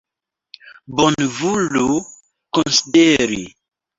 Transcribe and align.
Bonvolu 0.99 1.85
konsideri. 2.57 3.41